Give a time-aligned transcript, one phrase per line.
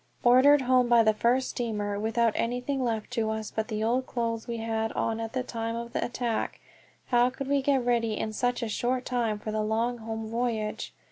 [0.23, 4.47] Ordered home by the first steamer, without anything left to us but the old clothes
[4.47, 6.59] we had on at the time of the attack,
[7.09, 10.91] how could we get ready in such a short time for the long home voyage?